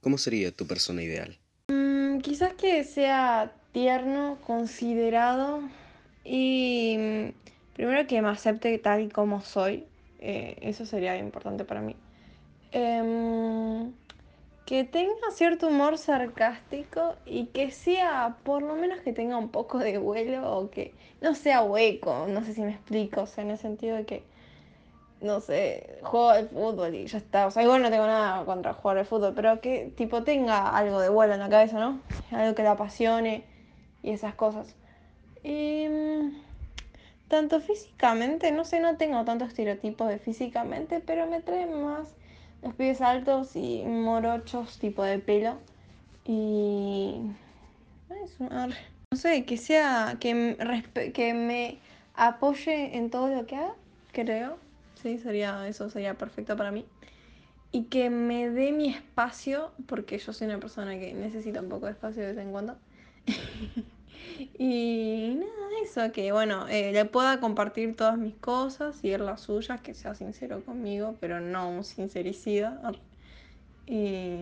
[0.00, 1.38] ¿cómo sería tu persona ideal?
[1.68, 5.60] Mm, quizás que sea tierno, considerado
[6.24, 9.84] y mm, primero que me acepte tal y como soy.
[10.20, 11.94] Eh, eso sería importante para mí.
[12.72, 13.92] Em,
[14.66, 19.78] que tenga cierto humor sarcástico y que sea, por lo menos que tenga un poco
[19.78, 20.92] de vuelo o que
[21.22, 24.22] no sea hueco, no sé si me explico, o sea, en el sentido de que,
[25.20, 28.72] no sé, juego al fútbol y ya está, o sea, igual no tengo nada contra
[28.74, 32.00] jugar al fútbol, pero que tipo tenga algo de vuelo en la cabeza, ¿no?
[32.30, 33.44] Algo que le apasione
[34.02, 34.74] y esas cosas.
[35.42, 35.86] Y
[37.28, 42.08] tanto físicamente, no sé, no tengo tantos estereotipos de físicamente, pero me traen más
[42.62, 45.56] los pies altos y morochos tipo de pelo.
[46.24, 47.20] Y...
[49.10, 51.78] No sé, que sea, que, que me
[52.14, 53.74] apoye en todo lo que haga,
[54.12, 54.58] creo.
[55.02, 56.84] Sí, sería, eso sería perfecto para mí.
[57.70, 61.86] Y que me dé mi espacio, porque yo soy una persona que necesita un poco
[61.86, 62.78] de espacio de vez en cuando.
[64.58, 69.80] y nada, eso, que bueno, eh, le pueda compartir todas mis cosas y las suyas,
[69.80, 72.80] que sea sincero conmigo, pero no un sincericida.
[73.86, 74.38] Y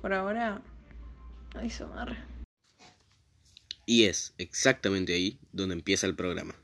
[0.00, 0.60] por ahora,
[1.62, 2.16] eso, arre.
[3.86, 6.54] Y es exactamente ahí donde empieza el programa.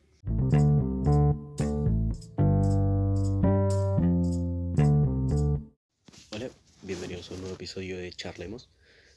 [7.59, 8.71] Episodio de Charlemos.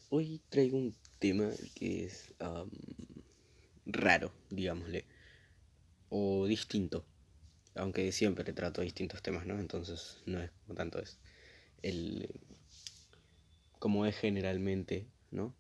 [0.10, 2.34] Hoy traigo un tema que es
[3.86, 5.06] raro, digámosle,
[6.10, 7.06] o distinto,
[7.76, 9.60] aunque siempre trato distintos temas, ¿no?
[9.60, 11.20] Entonces no es como tanto es
[11.84, 12.32] el
[13.78, 15.54] como es generalmente, ¿no?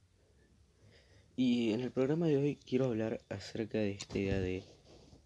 [1.35, 4.63] Y en el programa de hoy quiero hablar acerca de esta idea de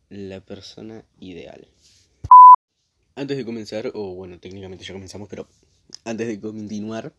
[0.10, 1.70] la persona ideal.
[3.16, 5.48] Antes de comenzar, o bueno, técnicamente ya comenzamos, pero
[6.06, 7.14] antes de continuar,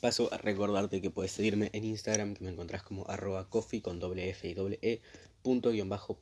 [0.00, 4.00] paso a recordarte que puedes seguirme en Instagram, que me encontrás como arroba coffee con
[4.00, 5.00] doble F y doble E,
[5.42, 6.18] punto guion bajo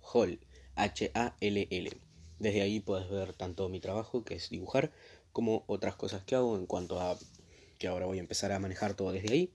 [0.00, 0.40] hall,
[0.74, 1.90] H-A-L-L.
[2.38, 4.90] Desde ahí puedes ver tanto mi trabajo, que es dibujar,
[5.32, 7.18] como otras cosas que hago en cuanto a
[7.78, 9.52] que ahora voy a empezar a manejar todo desde ahí.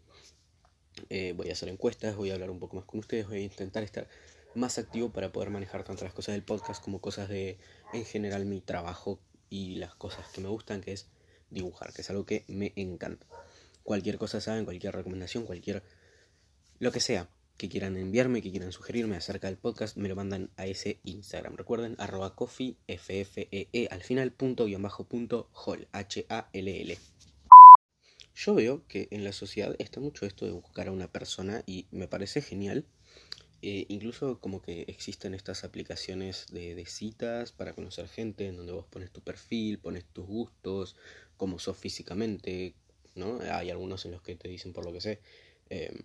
[1.10, 3.42] Eh, voy a hacer encuestas, voy a hablar un poco más con ustedes, voy a
[3.42, 4.08] intentar estar
[4.54, 7.58] más activo para poder manejar tanto las cosas del podcast como cosas de,
[7.94, 9.20] en general, mi trabajo
[9.50, 11.08] y las cosas que me gustan, que es
[11.50, 13.26] dibujar, que es algo que me encanta.
[13.84, 15.84] Cualquier cosa saben, cualquier recomendación, cualquier...
[16.80, 20.50] lo que sea que quieran enviarme, que quieran sugerirme acerca del podcast, me lo mandan
[20.56, 21.58] a ese Instagram.
[21.58, 26.98] Recuerden, arroba coffee, f f e e al final, punto, guion bajo, punto, hall, H-A-L-L.
[28.34, 31.88] Yo veo que en la sociedad está mucho esto de buscar a una persona y
[31.92, 32.86] me parece genial.
[33.62, 38.86] Eh, incluso como que existen estas aplicaciones de, citas para conocer gente en donde vos
[38.86, 40.96] pones tu perfil, pones tus gustos,
[41.36, 42.76] cómo sos físicamente,
[43.16, 43.40] ¿no?
[43.52, 45.20] Hay algunos en los que te dicen por lo que sé
[45.70, 45.98] em,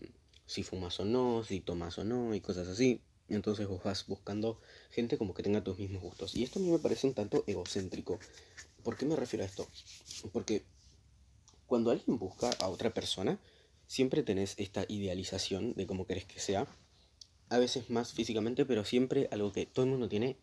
[0.46, 3.00] si fumas o no, si tomas o no y cosas así.
[3.28, 4.60] Entonces vos vas buscando
[4.90, 6.34] gente como que tenga tus mismos gustos.
[6.34, 8.18] Y esto a mí me parece un tanto egocéntrico.
[8.82, 9.66] ¿Por qué me refiero a esto?
[10.32, 10.64] Porque
[11.66, 13.38] cuando alguien busca a otra persona,
[13.86, 16.66] siempre tenés esta idealización de cómo querés que sea.
[17.48, 20.36] A veces más físicamente, pero siempre algo que todo el mundo tiene,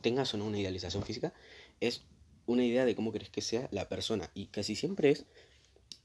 [0.00, 1.32] tengas o no una idealización física,
[1.80, 2.02] es
[2.46, 4.30] una idea de cómo querés que sea la persona.
[4.34, 5.26] Y casi siempre es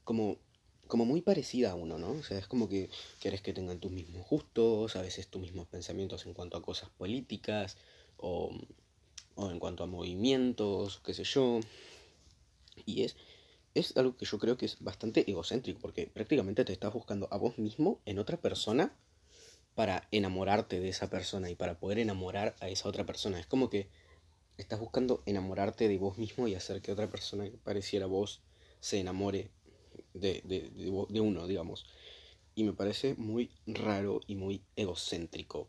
[0.04, 0.38] como,
[0.86, 2.12] como muy parecida a uno, ¿no?
[2.12, 5.66] O sea, es como que querés que tengan tus mismos gustos, a veces tus mismos
[5.66, 7.76] pensamientos en cuanto a cosas políticas
[8.16, 8.50] o,
[9.34, 11.60] o en cuanto a movimientos, qué sé yo.
[12.86, 13.16] Y es,
[13.74, 17.38] es algo que yo creo que es bastante egocéntrico, porque prácticamente te estás buscando a
[17.38, 18.94] vos mismo en otra persona
[19.74, 23.40] para enamorarte de esa persona y para poder enamorar a esa otra persona.
[23.40, 23.88] Es como que
[24.56, 28.40] estás buscando enamorarte de vos mismo y hacer que otra persona que pareciera vos
[28.80, 29.50] se enamore
[30.12, 31.86] de, de, uno, digamos.
[32.54, 35.68] Y me parece muy raro y muy egocéntrico.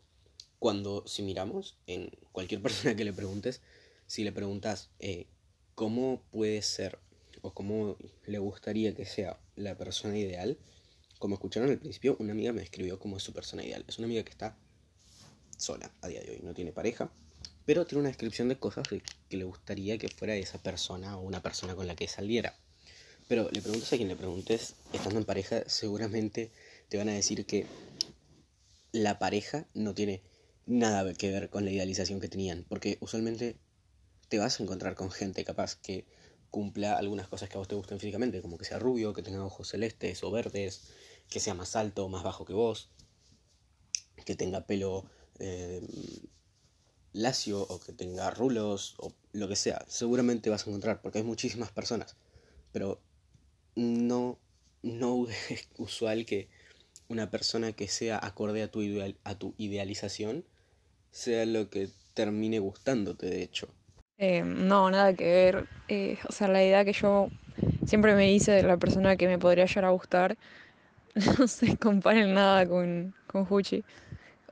[0.58, 3.60] Cuando si miramos en cualquier persona que le preguntes,
[4.06, 5.26] si le preguntas eh,
[5.74, 6.98] cómo puede ser
[7.42, 10.58] o cómo le gustaría que sea la persona ideal,
[11.18, 13.84] como escucharon al principio, una amiga me describió como es su persona ideal.
[13.88, 14.56] Es una amiga que está
[15.56, 17.10] sola a día de hoy, no tiene pareja,
[17.64, 21.42] pero tiene una descripción de cosas que le gustaría que fuera esa persona o una
[21.42, 22.54] persona con la que saliera.
[23.28, 26.52] Pero le preguntas a quien le preguntes, estando en pareja, seguramente
[26.88, 27.66] te van a decir que
[28.92, 30.22] la pareja no tiene
[30.66, 33.56] nada que ver con la idealización que tenían, porque usualmente
[34.28, 36.04] te vas a encontrar con gente capaz que
[36.50, 39.44] cumpla algunas cosas que a vos te gusten físicamente, como que sea rubio, que tenga
[39.44, 40.88] ojos celestes o verdes,
[41.28, 42.90] que sea más alto o más bajo que vos,
[44.24, 45.04] que tenga pelo
[45.38, 45.82] eh,
[47.12, 49.84] lacio o que tenga rulos o lo que sea.
[49.88, 52.16] Seguramente vas a encontrar, porque hay muchísimas personas,
[52.72, 53.00] pero
[53.74, 54.38] no
[54.86, 56.48] no es usual que
[57.08, 60.44] una persona que sea acorde a tu, ideal, a tu idealización
[61.10, 63.68] sea lo que termine gustándote, de hecho.
[64.18, 65.68] Eh, no, nada que ver.
[65.88, 67.32] Eh, o sea, la idea que yo
[67.84, 70.36] siempre me hice de la persona que me podría llegar a gustar
[71.40, 73.84] no se compara en nada con, con Huchi.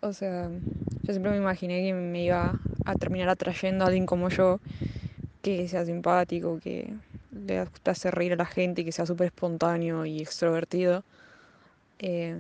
[0.02, 4.28] O sea, yo siempre me imaginé que me iba a terminar atrayendo a alguien como
[4.30, 4.60] yo,
[5.42, 6.96] que sea simpático, que
[7.30, 11.04] le gusta hacer reír a la gente, que sea súper espontáneo y extrovertido.
[11.98, 12.36] Eh,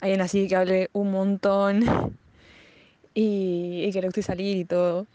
[0.00, 1.80] alguien así que hable un montón
[3.14, 5.08] y, y que le guste salir y todo.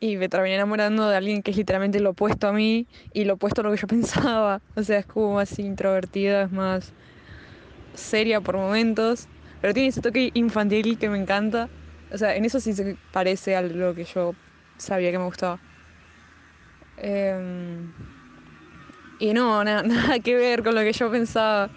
[0.00, 3.34] Y me terminé enamorando de alguien que es literalmente lo opuesto a mí y lo
[3.34, 4.60] opuesto a lo que yo pensaba.
[4.76, 6.92] O sea, es como más introvertida, es más
[7.94, 9.26] seria por momentos,
[9.60, 11.68] pero tiene ese toque infantil que me encanta.
[12.12, 14.34] O sea, en eso sí se parece a lo que yo
[14.78, 15.58] sabía que me gustaba.
[16.96, 17.92] Em,
[19.18, 21.70] y no, nada que ver con lo que yo pensaba.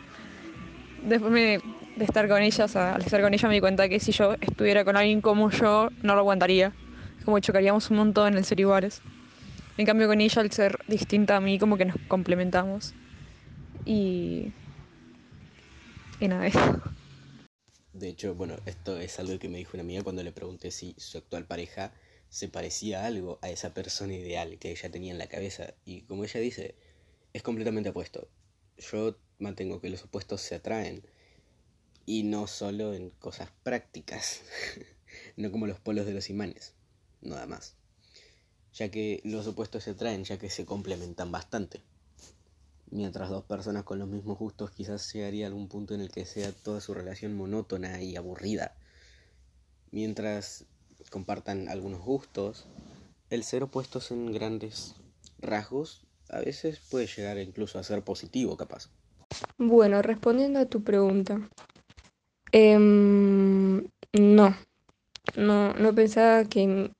[1.03, 1.59] Después de
[2.06, 4.35] estar con ella, o sea, al estar con ella me di cuenta que si yo
[4.39, 6.75] estuviera con alguien como yo, no lo aguantaría
[7.23, 9.01] como chocaríamos un montón en ser iguales.
[9.77, 12.94] En cambio con ella, al ser distinta a mí, como que nos complementamos.
[13.85, 14.51] Y...
[16.19, 16.81] Y nada, eso.
[17.94, 20.95] De hecho, bueno, esto es algo que me dijo una amiga cuando le pregunté si
[20.97, 21.94] su actual pareja
[22.29, 25.74] se parecía algo a esa persona ideal que ella tenía en la cabeza.
[25.85, 26.75] Y como ella dice,
[27.33, 28.29] es completamente opuesto.
[28.77, 31.03] Yo mantengo que los opuestos se atraen.
[32.06, 34.41] Y no solo en cosas prácticas,
[35.38, 36.74] no como los polos de los imanes
[37.21, 37.75] nada más.
[38.73, 41.81] Ya que los opuestos se atraen, ya que se complementan bastante.
[42.89, 46.25] Mientras dos personas con los mismos gustos quizás llegaría a algún punto en el que
[46.25, 48.75] sea toda su relación monótona y aburrida.
[49.91, 50.65] Mientras
[51.09, 52.65] compartan algunos gustos,
[53.29, 54.95] el ser opuestos en grandes
[55.39, 58.89] rasgos a veces puede llegar incluso a ser positivo, capaz.
[59.57, 61.50] Bueno, respondiendo a tu pregunta.
[62.51, 63.77] Em,
[64.13, 64.56] no,
[65.38, 66.91] no, no pensaba que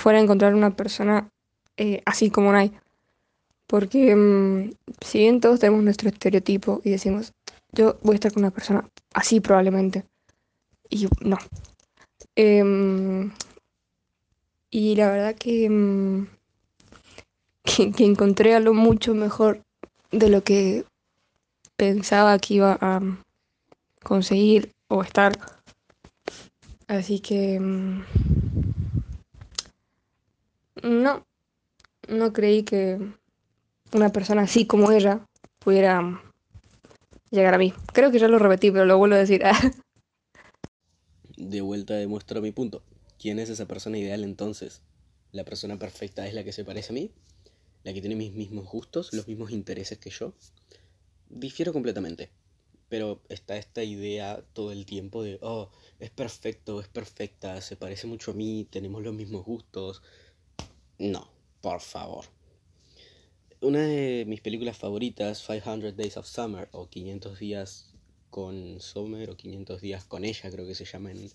[0.00, 1.28] fuera a encontrar una persona
[1.76, 2.72] eh, así como hay.
[3.66, 7.32] Porque mm, si bien todos tenemos nuestro estereotipo y decimos,
[7.72, 10.04] yo voy a estar con una persona así probablemente.
[10.88, 11.38] Y no.
[12.34, 13.30] Em,
[14.70, 16.26] y la verdad mm,
[17.64, 19.62] que, que, encontré algo mucho mejor
[20.10, 20.84] de lo que
[21.76, 23.00] pensaba que iba a
[24.02, 25.38] conseguir o estar.
[26.88, 27.60] Así que...
[27.60, 28.29] Mm,
[31.00, 31.26] no,
[32.08, 32.98] no creí que
[33.92, 35.26] una persona así como ella
[35.58, 36.22] pudiera
[37.30, 37.72] llegar a mí.
[37.92, 39.42] Creo que ya lo repetí, pero lo vuelvo a decir.
[41.36, 42.82] de vuelta demuestro mi punto.
[43.18, 44.82] ¿Quién es esa persona ideal entonces?
[45.32, 47.10] ¿La persona perfecta es la que se parece a mí?
[47.82, 50.34] ¿La que tiene mis mismos gustos, los mismos intereses que yo?
[51.28, 52.30] Difiero completamente.
[52.88, 58.06] Pero está esta idea todo el tiempo de, oh, es perfecto, es perfecta, se parece
[58.06, 60.02] mucho a mí, tenemos los mismos gustos,
[61.00, 61.30] no,
[61.62, 62.26] por favor.
[63.62, 67.94] Una de mis películas favoritas, 500 Days of Summer, o 500 días
[68.28, 71.30] con Summer, o 500 días con ella, creo que se llama en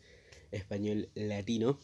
[0.51, 1.79] español latino,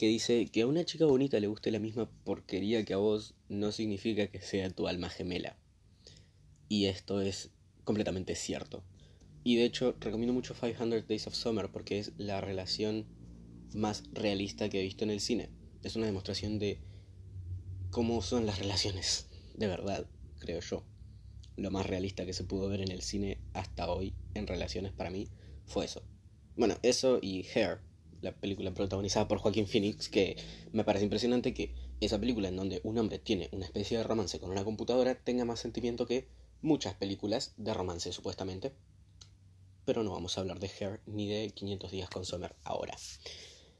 [0.00, 3.34] que dice que a una chica bonita le guste la misma porquería que a vos
[3.48, 5.56] no significa que sea tu alma gemela.
[6.68, 7.50] Y esto es
[7.84, 8.82] completamente cierto.
[9.44, 13.06] Y de hecho recomiendo mucho 500 Days of Summer porque es la relación
[13.74, 15.50] más realista que he visto en el cine.
[15.84, 16.80] Es una demostración de
[17.92, 20.06] cómo son las relaciones, de verdad,
[20.38, 20.82] creo yo.
[21.56, 25.10] Lo más realista que se pudo ver en el cine hasta hoy en relaciones para
[25.10, 25.28] mí
[25.66, 26.02] fue eso.
[26.56, 27.82] Bueno, eso y Hair,
[28.22, 30.38] la película protagonizada por Joaquín Phoenix, que
[30.72, 34.40] me parece impresionante que esa película en donde un hombre tiene una especie de romance
[34.40, 36.28] con una computadora tenga más sentimiento que
[36.62, 38.72] muchas películas de romance supuestamente.
[39.84, 42.96] Pero no vamos a hablar de Hair ni de 500 días con Summer ahora.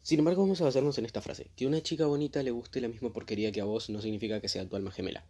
[0.03, 1.51] Sin embargo, vamos a basarnos en esta frase.
[1.55, 4.49] Que una chica bonita le guste la misma porquería que a vos no significa que
[4.49, 5.25] sea tu alma gemela.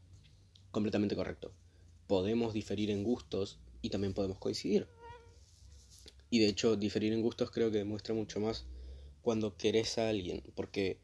[0.71, 1.53] Completamente correcto.
[2.07, 4.89] Podemos diferir en gustos y también podemos coincidir.
[6.31, 8.65] Y de hecho, diferir en gustos creo que demuestra mucho más
[9.21, 10.43] cuando querés a alguien.
[10.55, 10.99] Porque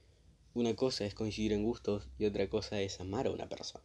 [0.55, 3.85] una cosa es coincidir en gustos y otra cosa es amar a una persona.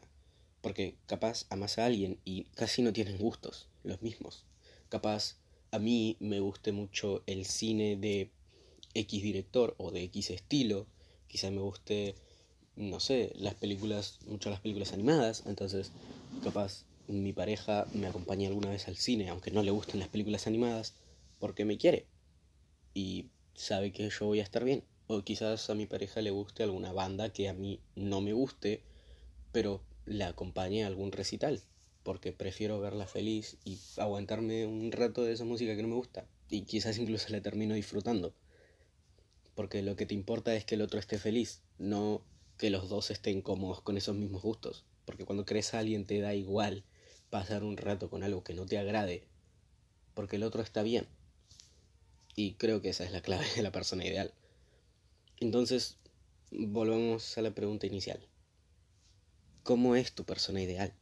[0.61, 4.45] Porque capaz amas a alguien y casi no tienen gustos, los mismos.
[4.87, 5.35] Capaz
[5.71, 8.31] a mí me guste mucho el cine de
[8.93, 10.87] X director o de X estilo.
[11.27, 12.15] Quizá me guste,
[12.75, 15.43] no sé, las películas, mucho las películas animadas.
[15.45, 15.91] Entonces,
[16.43, 20.47] capaz mi pareja me acompaña alguna vez al cine, aunque no le gusten las películas
[20.47, 20.93] animadas,
[21.39, 22.05] porque me quiere.
[22.93, 24.83] Y sabe que yo voy a estar bien.
[25.07, 28.81] O quizás a mi pareja le guste alguna banda que a mí no me guste,
[29.51, 31.61] pero la acompañe a algún recital.
[32.03, 36.25] porque prefiero verla feliz y aguantarme un rato de esa música que no me gusta.
[36.49, 38.33] Y quizás incluso la termino disfrutando.
[39.55, 42.23] Porque lo que te importa es que el otro esté feliz, no
[42.57, 44.85] que los dos estén cómodos con esos mismos gustos.
[45.05, 46.83] Porque cuando crees a alguien te da igual
[47.29, 49.27] pasar un rato con algo que no te agrade,
[50.13, 51.07] porque el otro está bien.
[52.35, 54.33] Y creo que esa es la clave de la persona ideal.
[55.39, 55.97] Entonces,
[56.51, 58.27] volvamos a la pregunta inicial.
[59.63, 60.93] ¿Cómo es tu persona ideal?